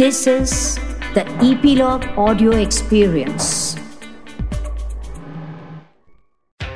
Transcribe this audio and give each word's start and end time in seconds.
This 0.00 0.26
is 0.26 0.52
the 1.14 1.22
Epilogue 1.46 2.04
Audio 2.16 2.52
Experience. 2.58 3.48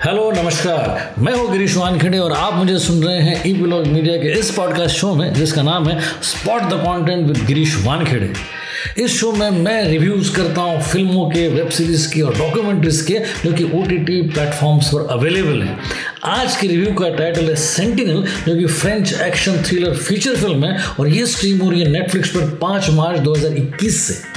Hello 0.05 0.31
नमस्कार 0.31 1.15
मैं 1.19 1.35
हूँ 1.35 1.51
गिरीश 1.53 1.77
वानखेड़े 1.77 2.19
और 2.19 2.33
आप 2.33 2.55
मुझे 2.55 2.79
सुन 2.79 3.03
रहे 3.05 3.21
हैं 3.21 3.43
ई 3.47 3.53
ब्लॉग 3.63 3.87
मीडिया 3.87 4.17
के 4.17 4.33
इस 4.39 4.51
पॉडकास्ट 4.51 4.97
शो 4.97 5.15
में, 5.15 5.33
जिसका 5.35 5.63
नाम 5.63 5.89
है 5.89 6.01
spot 6.23 6.63
the 6.63 6.81
content 6.83 7.27
with 7.27 7.47
Girish 7.47 7.77
Wankhede 7.87 8.33
इस 8.99 9.19
शो 9.21 9.33
में 9.33 9.51
मैं 9.51 9.83
रिव्यूज़ 9.89 10.35
करता 10.37 10.61
हूँ 10.61 10.83
फ़िल्मों 10.83 11.29
के, 11.31 11.47
वेब 11.49 11.69
सीरीज़ 11.69 12.09
के 12.15 12.21
और 12.21 12.37
डॉक्यूमेंट्रीज 12.39 13.01
के, 13.01 13.19
जो 13.45 13.53
कि 13.53 13.65
ओ 13.65 13.83
टी 13.83 13.99
टी 13.99 14.21
प्लेटफॉर्म्स 14.23 14.89
पर 14.89 15.07
अवेलेबल 15.11 15.63
हैं। 15.63 15.79
आज 16.25 16.57
के 16.57 16.67
रिव्यू 16.67 16.95
का 16.95 17.09
टाइटल 17.09 17.49
है 17.49 17.57
सेंटिनल 17.57 18.25
जो 18.49 18.57
कि 18.57 18.67
French 18.67 19.13
action 19.13 19.63
thriller 19.63 19.95
feature 19.95 20.37
film 20.37 20.65
है, 20.65 20.85
और 21.01 21.09
ये 21.09 21.27
स्ट्रीम 21.27 21.59
हो 21.59 21.71
रही 21.71 21.81
है 21.81 21.91
नेटफ्लिक्स 21.91 22.31
पर 22.31 22.59
5 22.63 22.91
मार्च 22.91 23.21
2021 23.21 24.01
से। 24.01 24.34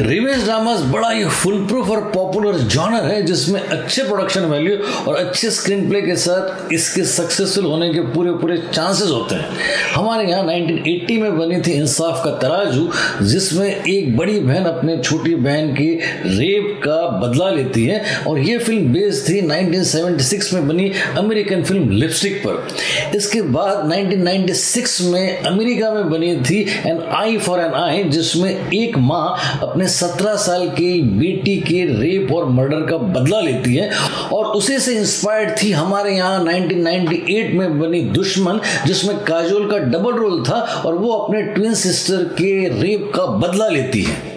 रिवेंज 0.00 0.44
ड्रामास 0.44 0.80
बड़ा 0.92 1.08
ही 1.10 1.24
फुल 1.24 1.58
प्रूफ 1.68 1.88
और 1.90 2.00
पॉपुलर 2.12 2.58
जॉनर 2.74 3.04
है, 3.04 3.22
जिसमें 3.22 3.60
अच्छे 3.60 4.02
प्रोडक्शन 4.02 4.44
वैल्यू 4.50 4.76
और 5.08 5.16
अच्छे 5.16 5.50
स्क्रीन 5.50 5.88
प्ले 5.88 6.00
के 6.02 6.14
साथ 6.16 6.72
इसके 6.72 7.02
सक्सेसफुल 7.04 7.64
होने 7.64 7.92
के 7.94 8.00
पूरे 8.14 8.32
पूरे 8.32 8.56
चांसेस 8.72 9.10
होते 9.10 9.34
हैं। 9.34 9.58
हमारे 9.94 10.24
यहाँ 10.30 10.44
1980 10.44 11.18
में 11.22 11.38
बनी 11.38 11.60
थी 11.62 11.72
इंसाफ 11.72 12.24
का 12.24 12.30
तराजू, 12.38 12.88
जिसमें 13.22 13.66
एक 13.66 14.16
बड़ी 14.16 14.38
बहन 14.40 14.64
अपने 14.64 14.96
छोटी 14.98 15.34
बहन 15.34 15.72
की 15.74 15.90
रेप 16.38 16.80
का 16.84 16.96
बदला 17.18 17.50
लेती 17.50 17.84
है 17.86 18.24
और 18.28 18.38
ये 18.38 18.56
फ़िल्म 18.58 18.92
बेस्ड 18.92 19.28
थी 19.28 19.40
1976 19.42 20.52
में 20.52 20.68
बनी 20.68 20.90
अमेरिकन 21.18 21.62
फ़िल्म 21.64 21.90
लिपस्टिक 21.90 22.42
पर। 22.46 23.14
इसके 23.16 23.42
बाद 23.50 23.86
1996 23.90 25.00
में 25.12 25.42
अमेरिका 25.42 25.90
में 25.90 26.10
बनी 26.10 26.34
थी 26.40 26.60
an 26.86 27.04
eye 27.12 27.38
for 27.38 27.60
an 27.60 27.74
eye 27.84 28.02
जिसमें 28.10 28.50
एक 28.50 28.98
माँ 28.98 29.58
अपने 29.62 29.80
अपने 29.82 29.90
सत्रह 29.90 30.34
साल 30.36 30.68
की 30.70 31.00
बेटी 31.18 31.56
के 31.60 31.84
रेप 31.92 32.32
और 32.32 32.44
मर्डर 32.48 32.80
का 32.86 32.96
बदला 33.14 33.40
लेती 33.40 33.74
है 33.76 33.90
और 34.32 34.44
उसी 34.56 34.78
से 34.78 34.94
इंस्पायर्ड 34.96 35.50
थी 35.62 35.70
हमारे 35.72 36.14
यहाँ 36.16 36.44
1998 36.44 37.54
में 37.54 37.80
बनी 37.80 38.00
दुश्मन, 38.14 38.60
जिसमें 38.86 39.18
काजोल 39.24 39.70
का 39.70 39.78
डबल 39.78 40.14
रोल 40.14 40.42
था 40.44 40.60
और 40.86 40.94
वो 40.94 41.12
अपने 41.12 41.42
ट्विन 41.54 41.74
सिस्टर 41.74 42.24
के 42.38 42.52
रेप 42.82 43.10
का 43.16 43.26
बदला 43.26 43.68
लेती 43.68 44.02
है। 44.02 44.30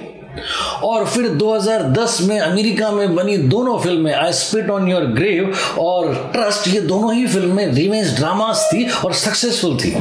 और 0.83 1.05
फिर 1.05 1.27
2010 1.35 2.19
में 2.21 2.39
अमेरिका 2.39 2.91
में 2.91 3.15
बनी 3.15 3.37
दोनों 3.37 3.77
फ़िल्में 3.79 4.13
I 4.13 4.33
spit 4.33 4.69
on 4.69 4.87
your 4.87 5.05
grave 5.13 5.53
और 5.79 6.13
ट्रस्ट 6.33 6.67
ये 6.67 6.81
दोनों 6.81 7.13
ही 7.13 7.25
फ़िल्में 7.27 7.65
रिवेंज 7.67 8.15
ड्रामास 8.15 8.69
थी 8.73 8.87
और 9.05 9.13
सक्सेसफुल 9.13 9.77
थी। 9.77 9.91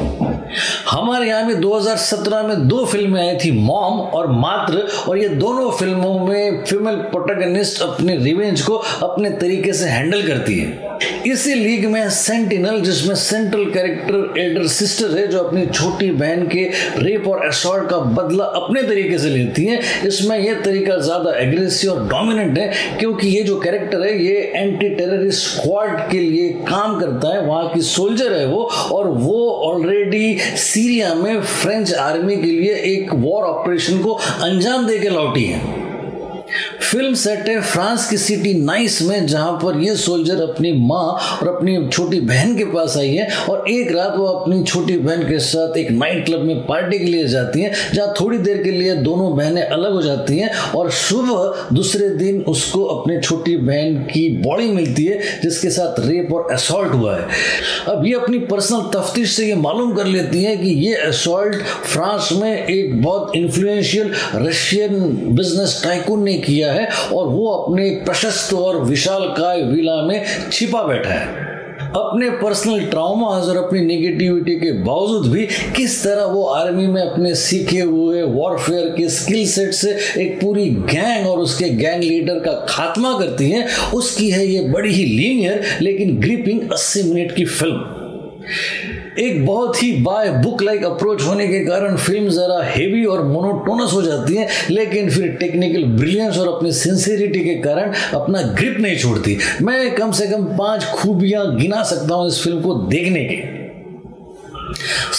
हमारे 0.89 1.29
यहाँ 1.29 1.45
में 1.45 1.55
2017 1.61 2.43
में 2.49 2.67
दो 2.69 2.85
फ़िल्में 2.85 3.21
आई 3.21 3.37
थी, 3.37 3.51
मॉम 3.61 4.01
और 4.01 4.31
मात्र, 4.33 4.87
और 5.09 5.19
ये 5.19 5.29
दोनों 5.29 5.71
फ़िल्मों 5.71 6.19
में 6.27 6.65
फीमेल 6.65 6.97
प्रोटेगनिस्ट 7.11 7.83
अपने 7.83 8.17
रिवेंज 8.17 8.63
को 8.63 8.77
अपने 9.03 9.31
तरीके 9.31 9.73
से 9.73 9.89
हैंडल 9.89 10.27
करती 10.27 10.59
है। 10.59 10.83
इसी 11.27 11.55
लीग 11.55 11.85
में 11.87 12.09
सेंटिनल 12.11 12.81
जिसमें 12.81 13.15
सेंट्रल 13.15 13.65
कैरेक्टर 13.71 14.41
एल्डर 14.41 14.67
सिस्टर 14.69 15.19
है, 15.19 15.27
जो 15.27 15.39
अपनी 15.39 15.67
छोटी 15.67 16.11
बहन 16.13 16.47
के 16.49 16.65
रेप 16.99 17.27
और 17.29 17.47
असॉल्ट 17.47 17.89
का 17.91 17.99
बदला 18.19 18.45
अपने 18.45 18.83
तरीके 18.83 19.19
से 19.19 19.29
लेती 19.29 19.65
है, 19.65 19.81
इसमें 20.07 20.37
यह 20.39 20.61
तरीका 20.61 20.97
ज़्यादा 20.97 21.35
एग्रेसिव 21.39 21.93
और 21.93 22.07
डोमिनेंट 22.09 22.59
है, 22.59 22.71
क्योंकि 22.99 23.29
ये 23.29 23.43
जो 23.43 23.59
कैरेक्टर 23.61 24.07
है, 24.07 24.17
ये 24.25 24.53
एंटी 24.57 24.89
टेररिस्ट 24.89 25.47
स्क्वाड 25.47 25.99
के 26.11 26.21
लिए 26.21 26.49
काम 26.69 26.99
करता 27.01 27.35
है, 27.35 27.41
वहाँ 27.47 27.69
की 27.75 27.81
सोल्जर 27.83 28.33
है 28.33 28.47
वो, 28.47 28.63
और 28.93 29.09
वो 29.09 29.51
ऑलरेडी 29.65 30.37
सीरिया 30.57 31.15
में 31.15 31.43
फ्रेंच 31.43 31.95
आर्मी 31.95 32.37
के 32.37 32.47
लिए 32.47 32.75
एक 32.75 33.15
वॉर 33.15 33.45
ऑपरेशन 33.45 33.99
को 33.99 34.13
अंजाम 34.43 34.87
दे 34.87 34.99
के 34.99 35.09
लौटी 35.09 35.45
है। 35.45 35.84
फ़िल्म 36.83 37.15
सेट 37.15 37.49
है 37.49 37.61
फ्रांस 37.63 38.09
की 38.11 38.17
सिटी 38.17 38.53
नाइस 38.55 39.01
में, 39.03 39.27
जहाँ 39.27 39.53
पर 39.53 39.79
ये 39.79 39.95
सोल्जर 39.97 40.41
अपनी 40.43 40.73
माँ 40.73 41.05
और 41.43 41.49
अपनी 41.49 41.77
छोटी 41.89 42.21
बहन 42.21 42.57
के 42.57 42.65
पास 42.65 42.97
आई 42.97 43.15
है 43.15 43.29
और 43.51 43.71
एक 43.71 43.93
रात 43.93 44.17
वो 44.17 44.27
अपनी 44.27 44.63
छोटी 44.65 44.97
बहन 44.99 45.23
के 45.23 45.39
साथ 45.39 45.77
एक 45.77 45.91
नाइट 45.91 46.25
क्लब 46.27 46.41
में 46.41 46.67
पार्टी 46.67 46.99
के 46.99 47.05
लिए 47.05 47.27
जाती 47.29 47.61
हैं, 47.61 47.73
जहाँ 47.95 48.15
थोड़ी 48.21 48.39
देर 48.39 48.63
के 48.63 48.71
लिए 48.71 48.95
दोनों 48.95 49.37
बहनें 49.37 49.63
अलग 49.63 49.93
हो 49.93 50.03
जाती 50.03 50.39
हैं 50.39 50.51
और 50.77 50.91
सुबह 50.91 51.75
दूसरे 51.75 52.09
दिन 52.09 52.41
उसको 52.43 52.85
अपनी 52.85 53.21
छोटी 53.21 53.57
बहन 53.57 53.97
की 54.05 54.29
बॉडी 54.43 54.69
मिलती 54.69 55.05
है, 55.05 55.21
जिसके 55.43 55.71
साथ 55.71 56.01
रेप 56.01 56.33
और 56.33 56.53
असॉल्ट 56.53 56.93
हुआ 56.93 57.17
है। 57.17 57.27
अब 57.89 58.07
ये 58.07 58.15
अपनी 58.15 58.39
पर्सनल 58.39 58.81
तफ्तीश 58.95 59.33
से 59.33 59.47
ये 59.47 59.55
मालूम 59.55 59.95
कर 59.95 60.07
लेती 60.07 60.43
हैं 60.45 60.59
कि 60.63 60.71
ये 60.87 60.95
असॉल्ट 60.95 61.55
फ्रांस 61.93 62.29
में 62.33 62.67
एक 62.67 63.03
बहुत 63.03 63.37
इन्फ्लुएंशियल 63.37 64.13
रशियन 64.35 64.99
बिज़नेस 65.37 65.81
टाइकून 65.85 66.23
ने 66.23 66.35
किया 66.45 66.73
है 66.73 66.89
और 67.13 67.27
वो 67.27 67.51
अपने 67.51 67.91
प्रशस्त 67.91 68.55
और 68.55 68.85
विशाल 68.85 69.25
काय 69.29 69.63
विला 69.63 70.03
में 70.03 70.25
छिपा 70.53 70.83
बैठा 70.83 71.11
है। 71.11 71.55
अपने 71.75 72.31
पर्सनल 72.31 72.81
ट्राउमाज 72.85 73.49
और 73.49 73.57
अपनी 73.57 73.81
नेगेटिविटी 73.81 74.55
के 74.55 74.73
बावजूद 74.73 75.33
भी 75.33 75.47
किस 75.77 76.03
तरह 76.05 76.25
वो 76.25 76.45
आर्मी 76.45 76.87
में 76.87 77.03
अपने 77.03 77.35
सीखे 77.35 77.81
हुए 77.81 78.23
वॉरफेयर 78.23 78.89
के 78.97 79.09
स्किल 79.09 79.47
सेट 79.47 79.73
से 79.73 79.91
एक 80.23 80.41
पूरी 80.41 80.71
गैंग 80.71 81.27
और 81.27 81.39
उसके 81.39 81.69
गैंग 81.71 82.03
लीडर 82.03 82.39
का 82.41 82.53
खात्मा 82.69 83.19
करती 83.19 83.51
है, 83.51 83.67
उसकी 83.95 84.31
है 84.31 84.47
ये 84.47 84.61
बड़ी 84.69 84.93
ही 84.93 85.05
लीनियर 85.05 85.65
लेकिन 85.81 86.17
ग्रिपिंग 86.21 86.61
80 86.71 87.05
मिनट 87.05 87.33
की 87.33 87.45
फ़िल्म 87.45 87.77
एक 89.19 89.45
बहुत 89.47 89.83
ही 89.83 89.91
बाय 90.03 90.31
बुक 90.35 90.63
लाइक 90.63 90.85
अप्रोच 90.85 91.23
होने 91.23 91.47
के 91.49 91.59
कारण 91.65 91.97
फ़िल्म 91.97 92.29
ज़रा 92.29 92.63
हेवी 92.65 93.05
और 93.05 93.23
मोनोटोनस 93.25 93.93
हो 93.93 94.03
जाती 94.03 94.37
है, 94.37 94.49
लेकिन 94.71 95.11
फिर 95.11 95.29
टेक्निकल 95.41 95.85
ब्रिलियंस 95.99 96.39
और 96.39 96.49
अपनी 96.49 96.73
सिंसेरिटी 96.73 97.45
के 97.45 97.55
कारण 97.63 97.93
अपना 98.15 98.43
ग्रिप 98.53 98.79
नहीं 98.81 98.97
छोड़ती। 98.99 99.39
मैं 99.63 99.95
कम 99.95 100.13
से 100.13 100.27
कम 100.27 100.45
पाँच 100.59 100.85
खूबियाँ 100.85 101.45
गिना 101.57 101.83
सकता 101.85 102.15
हूँ 102.15 102.29
इस 102.29 102.43
फ़िल्म 102.45 102.61
को 102.61 102.75
देखने 102.75 103.25
के। 103.25 103.64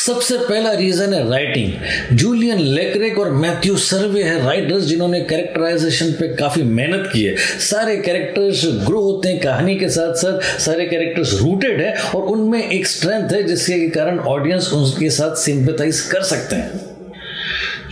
सबसे 0.05 0.37
पहला 0.37 0.71
रीजन 0.71 1.13
है 1.13 1.29
राइटिंग 1.29 2.17
जूलियन 2.17 2.59
लेक्रेक 2.59 3.19
और 3.19 3.31
मैथ्यू 3.31 3.75
सर्वे 3.77 4.23
है 4.23 4.45
राइटर्स 4.45 4.83
जिन्होंने 4.83 5.21
कैरेक्टराइजेशन 5.21 6.11
पे 6.11 6.27
काफ़ी 6.35 6.63
मेहनत 6.63 7.09
की 7.13 7.23
है। 7.23 7.35
सारे 7.59 7.97
कैरेक्टर्स 7.97 8.65
ग्रो 8.87 9.01
होते 9.01 9.29
हैं 9.29 9.39
कहानी 9.39 9.75
के 9.75 9.89
साथ 9.89 10.13
साथ, 10.13 10.59
सारे 10.59 10.85
कैरेक्टर्स 10.85 11.33
रूटेड 11.33 11.81
है 11.81 11.93
और 12.15 12.23
उनमें 12.23 12.69
एक 12.69 12.87
स्ट्रेंथ 12.87 13.31
है 13.31 13.43
जिसके 13.43 13.89
कारण 13.89 14.19
ऑडियंस 14.19 14.71
उनके 14.73 15.09
साथ 15.09 15.35
सिंपथाइज 15.35 16.01
कर 16.01 16.21
सकते 16.23 16.55
हैं। 16.55 16.84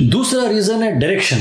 दूसरा 0.02 0.50
रीजन 0.50 0.84
है 0.84 1.00
डायरेक्शन 1.00 1.38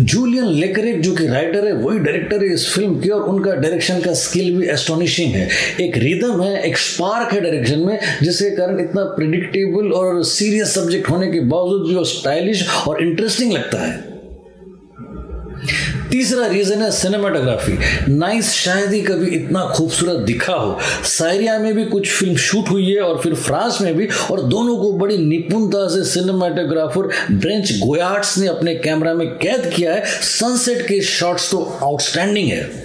जूलियन 0.00 0.44
लेकरेक 0.44 1.00
जो 1.00 1.14
कि 1.14 1.26
राइटर 1.26 1.66
है, 1.66 1.72
वही 1.72 1.98
डायरेक्टर 1.98 2.44
है 2.44 2.54
इस 2.54 2.74
फ़िल्म 2.74 3.00
की 3.00 3.08
और 3.08 3.22
उनका 3.22 3.54
डायरेक्शन 3.54 4.00
का 4.00 4.12
स्किल 4.12 4.56
भी 4.56 4.66
एस्टोनिशिंग 4.66 5.34
है. 5.34 5.48
एक 5.80 5.96
रिदम 5.96 6.42
है, 6.42 6.62
एक 6.62 6.76
स्पार्क 6.78 7.32
है 7.32 7.40
डायरेक्शन 7.40 7.78
में, 7.78 7.98
जिसके 8.22 8.50
कारण 8.50 8.80
इतना 8.80 9.04
प्रिडिक्टेबल 9.04 9.92
और 9.92 10.24
सीरियस 10.24 10.74
सब्जेक्ट 10.74 11.10
होने 11.10 11.26
के 11.26 11.40
बावजूद 11.40 11.88
भी 11.88 11.94
वो 11.94 12.04
स्टाइलिश 12.04 12.68
और 12.88 13.02
इंटरेस्टिंग 13.02 13.52
लगता 13.52 13.86
है। 13.86 14.15
तीसरा 16.10 16.46
रीजन 16.46 16.82
है 16.82 16.90
सिनेमाटोग्राफी 16.90 17.76
नाइस 18.08 18.50
शायद 18.54 18.92
ही 18.92 19.00
कभी 19.02 19.30
इतना 19.36 19.64
खूबसूरत 19.76 20.20
दिखा 20.26 20.54
हो। 20.54 20.78
सायरिया 21.04 21.58
में 21.58 21.72
भी 21.74 21.84
कुछ 21.84 22.10
फ़िल्म 22.10 22.36
शूट 22.36 22.68
हुई 22.68 22.90
है 22.90 23.00
और 23.00 23.18
फिर 23.22 23.34
फ्रांस 23.36 23.80
में 23.82 23.94
भी, 23.96 24.06
और 24.30 24.42
दोनों 24.42 24.76
को 24.76 24.92
बड़ी 24.92 25.18
निपुणता 25.18 25.86
से 25.88 26.04
सिनेमाटोग्राफर 26.04 27.08
ब्रेंच 27.32 27.72
गोयार्ड्स 27.78 28.36
ने 28.38 28.46
अपने 28.46 28.74
कैमरा 28.76 29.14
में 29.14 29.28
कैद 29.28 29.70
किया 29.76 29.94
है। 29.94 30.04
सनसेट 30.04 30.86
के 30.88 31.00
शॉट्स 31.02 31.50
तो 31.50 31.62
आउटस्टैंडिंग 31.82 32.48
है। 32.48 32.84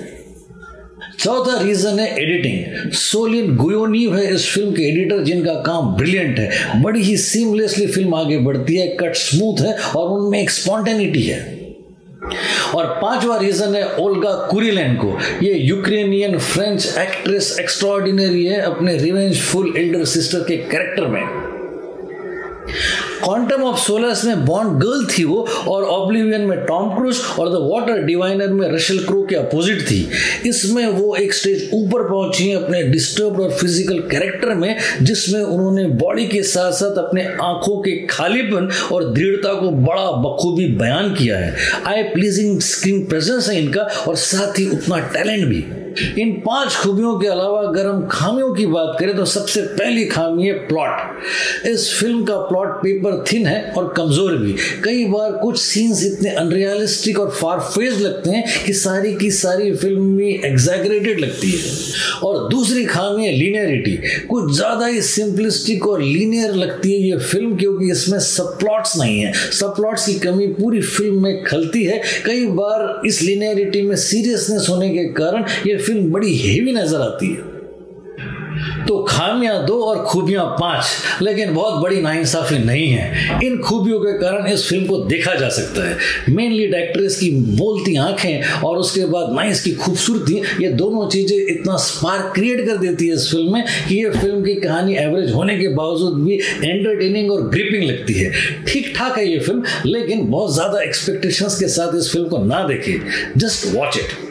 चौथा 1.19 1.59
रीजन 1.61 1.99
है 1.99 2.07
एडिटिंग 2.19 2.91
सोलिन 2.91 3.55
गुयोनीव 3.55 4.15
है 4.17 4.33
इस 4.35 4.49
फ़िल्म 4.49 4.71
के 4.71 4.83
एडिटर 4.83 5.23
जिनका 5.23 5.53
काम 5.53 5.95
ब्रिलियंट 5.95 6.39
है। 6.39 6.81
बड़ी 6.83 7.01
ही 7.01 7.17
सीमलेसली 7.17 7.87
फ़िल्म 7.87 8.15
आगे 8.15 8.37
बढ़ती 8.39 8.75
है 8.75 8.87
कट 8.99 9.15
स्मूथ 9.15 9.61
है, 9.61 9.77
और 9.95 10.09
उनमें 10.09 10.41
एक 10.41 10.49
स्पॉन्टेनिटी 10.49 11.23
है। 11.23 11.60
और 12.21 12.85
पांचवा 13.01 13.37
रीजन 13.37 13.75
है 13.75 13.83
ओल्गा 13.95 14.33
कुरिलेन 14.51 14.95
को। 14.95 15.17
ये 15.43 15.53
यूक्रेनियन 15.53 16.37
फ्रेंच 16.39 16.97
एक्ट्रेस 16.97 17.55
एक्स्ट्रॉर्डिनरी 17.59 18.45
है 18.45 18.59
अपने 18.61 18.97
रिवेंजफुल 18.97 19.73
एल्डर 19.77 20.05
सिस्टर 20.05 20.39
के 20.39 20.57
कैरेक्टर 20.57 21.07
में। 21.07 21.40
क्वांटम 23.23 23.63
ऑफ़ 23.63 23.79
सोलस 23.79 24.23
में 24.25 24.45
बॉन्ड 24.45 24.79
गर्ल 24.81 25.05
थी 25.07 25.23
वो, 25.23 25.45
और 25.67 25.83
ऑब्लिवियन 25.83 26.41
में 26.41 26.65
टॉम 26.65 26.89
क्रूज 26.95 27.21
और 27.39 27.49
द 27.49 27.61
वाटर 27.63 28.01
डिवाइनर 28.03 28.47
में 28.47 28.67
रशल 28.69 28.99
क्रो 28.99 29.21
के 29.21 29.35
अपोजिट 29.35 29.81
थी। 29.81 29.99
इसमें 30.45 30.85
वो 30.87 31.15
एक 31.15 31.33
स्टेज 31.33 31.69
ऊपर 31.73 32.03
पहुँची 32.09 32.47
है 32.49 32.55
अपने 32.55 32.83
डिस्टर्ब 32.83 33.39
और 33.41 33.51
फ़िज़िकल 33.51 33.99
कैरेक्टर 34.11 34.53
में, 34.55 34.75
जिसमें 35.01 35.41
उन्होंने 35.41 35.85
बॉडी 36.01 36.25
के 36.27 36.43
साथ 36.43 36.71
साथ 36.71 36.97
अपने 36.97 37.25
आँखों 37.41 37.77
के 37.81 37.95
खालीपन 38.07 38.69
और 38.91 39.11
दृढ़ता 39.13 39.53
को 39.53 39.69
बड़ा 39.81 40.09
बखूबी 40.21 40.67
बयान 40.77 41.13
किया 41.15 41.37
है। 41.37 41.55
आई 41.87 42.03
प्लीजिंग 42.03 42.59
स्क्रीन 42.61 43.05
प्रेजेंस 43.05 43.49
है 43.49 43.61
इनका, 43.63 43.87
और 44.07 44.15
साथ 44.15 44.59
ही 44.59 44.69
उतना 44.69 44.99
टैलेंट 45.13 45.47
भी। 45.47 45.63
इन 46.19 46.31
पाँच 46.45 46.75
खूबियों 46.75 47.17
के 47.19 47.27
अलावा 47.27 47.59
अगर 47.61 47.87
हम 47.87 48.05
खामियों 48.11 48.53
की 48.53 48.65
बात 48.67 48.95
करें 48.99 49.15
तो 49.17 49.25
सबसे 49.27 49.61
पहली 49.61 50.05
खामी 50.05 50.47
है 50.47 50.53
प्लॉट 50.67 51.67
इस 51.67 51.89
फ़िल्म 51.99 52.23
का 52.25 52.37
प्लॉट 52.41 52.75
पेपर 52.83 53.23
थिन 53.31 53.45
है 53.45 53.61
और 53.77 53.93
कमज़ोर 53.97 54.35
भी. 54.37 54.55
कई 54.83 55.05
बार 55.05 55.31
कुछ 55.33 55.59
सीन्स 55.59 56.03
इतने 56.05 56.29
अनरियलिस्टिक 56.35 57.19
और 57.19 57.29
फारफेज 57.31 58.01
लगते 58.01 58.29
हैं 58.29 58.65
कि 58.65 58.73
सारी 58.73 59.13
की 59.15 59.31
सारी 59.31 59.71
फ़िल्म 59.73 60.15
भी 60.17 60.29
एग्जैगरेटेड 60.45 61.19
लगती 61.19 61.51
है। 61.51 61.71
और 62.23 62.47
दूसरी 62.49 62.85
खामी 62.85 63.25
है 63.25 63.31
लीनियरिटी 63.33 63.95
कुछ 64.27 64.51
ज़्यादा 64.55 64.85
ही 64.85 65.01
सिंपलिस्टिक 65.01 65.87
और 65.87 66.01
लीनियर 66.01 66.53
लगती 66.53 66.93
है 66.93 66.99
ये 67.01 67.17
फ़िल्म 67.17 67.55
क्योंकि 67.57 67.91
इसमें 67.91 68.19
सब 68.19 68.57
प्लॉट्स 68.59 68.97
नहीं 68.97 69.19
है। 69.19 69.33
सब 69.51 69.75
प्लॉट्स 69.75 70.05
की 70.05 70.13
कमी 70.19 70.47
पूरी 70.53 70.81
फ़िल्म 70.81 71.23
में 71.23 71.43
खलती 71.43 71.83
है। 71.83 72.01
कई 72.25 72.45
बार 72.57 73.07
इस 73.07 73.21
लीनियरिटी 73.21 73.81
में 73.81 73.95
सीरियसनेस 73.97 74.67
होने 74.69 74.89
के 74.89 75.03
कारण 75.13 75.45
ये 75.67 75.77
फ़िल्म 75.81 76.11
बड़ी 76.11 76.35
हेवी 76.37 76.71
नज़र 76.73 77.01
आती 77.01 77.27
है। 77.27 77.49
तो 78.87 78.97
खामियाँ 79.03 79.65
दो 79.65 79.77
और 79.81 79.97
खूबियाँ 80.05 80.45
पाँच, 80.59 81.21
लेकिन 81.21 81.53
बहुत 81.53 81.81
बड़ी 81.83 82.01
नाइंसाफी 82.01 82.57
नहीं 82.59 82.87
है। 82.87 83.39
इन 83.45 83.57
खूबियों 83.57 83.99
के 83.99 84.11
कारण 84.19 84.47
इस 84.47 84.67
फ़िल्म 84.69 84.85
को 84.85 84.97
देखा 85.05 85.33
जा 85.35 85.49
सकता 85.49 85.87
है। 85.87 86.33
मेनली 86.35 86.65
डायरेक्ट्रेस 86.67 87.17
की 87.19 87.29
बोलती 87.57 87.95
आँखें 87.97 88.61
और 88.61 88.77
उसके 88.77 89.05
बाद 89.05 89.33
नाइस 89.35 89.63
की 89.63 89.71
खूबसूरती, 89.73 90.41
ये 90.63 90.69
दोनों 90.71 91.07
चीज़ें 91.09 91.37
इतना 91.37 91.77
स्पार्क 91.77 92.31
क्रिएट 92.35 92.65
कर 92.67 92.77
देती 92.77 93.07
है 93.07 93.15
इस 93.15 93.29
फ़िल्म 93.31 93.53
में 93.53 93.63
कि 93.87 93.95
ये 93.95 94.09
फ़िल्म 94.09 94.43
की 94.43 94.55
कहानी 94.55 94.95
एवरेज 94.95 95.31
होने 95.31 95.57
के 95.59 95.67
बावजूद 95.75 96.21
भी 96.23 96.35
एंटरटेनिंग 96.35 97.31
और 97.31 97.47
ग्रिपिंग 97.49 97.83
लगती 97.83 98.13
है। 98.13 98.31
ठीक 98.67 98.93
ठाक 98.97 99.17
है 99.17 99.27
ये 99.27 99.39
फ़िल्म 99.39 99.63
लेकिन 99.85 100.29
बहुत 100.31 100.53
ज़्यादा 100.53 100.81
एक्सपेक्टेशंस 100.81 101.59
के 101.59 101.67
साथ 101.69 101.97
इस 101.99 102.11
फ़िल्म 102.11 102.27
को 102.27 102.43
ना 102.45 102.63
देखें। 102.67 102.93
Just 103.37 103.73
watch 103.75 103.97
it 103.97 104.30